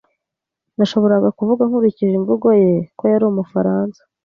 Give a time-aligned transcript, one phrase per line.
[0.77, 4.01] Nashoboraga kuvuga nkurikije imvugo ye ko yari Umufaransa.